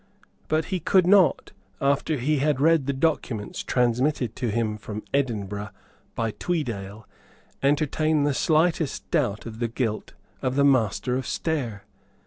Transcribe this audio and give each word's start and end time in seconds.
But 0.47 0.65
he 0.73 0.79
could 0.79 1.05
not, 1.05 1.51
after 1.79 2.17
he 2.17 2.37
had 2.39 2.59
read 2.59 2.87
the 2.87 2.91
documents 2.93 3.61
transmitted 3.63 4.35
to 4.37 4.49
him 4.49 4.79
from 4.79 5.03
Edinburgh 5.13 5.69
by 6.15 6.31
Tweedale, 6.31 7.07
entertain 7.61 8.23
the 8.23 8.33
slightest 8.33 9.07
doubt 9.11 9.45
of 9.45 9.59
the 9.59 9.67
guilt 9.67 10.13
of 10.41 10.55
the 10.55 10.65
Master 10.65 11.17
of 11.17 11.27
Stair. 11.27 11.83